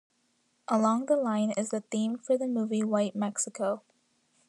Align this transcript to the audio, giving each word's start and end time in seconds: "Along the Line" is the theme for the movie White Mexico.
"Along 0.67 1.05
the 1.05 1.15
Line" 1.15 1.51
is 1.51 1.69
the 1.69 1.81
theme 1.81 2.17
for 2.17 2.35
the 2.35 2.47
movie 2.47 2.83
White 2.83 3.15
Mexico. 3.15 3.83